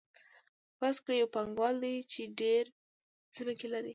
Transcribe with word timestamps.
فرض 0.79 0.97
کړئ 1.03 1.15
یو 1.19 1.33
پانګوال 1.35 1.75
دی 1.83 1.95
چې 2.11 2.21
ډېرې 2.39 2.71
ځمکې 3.35 3.67
لري 3.73 3.89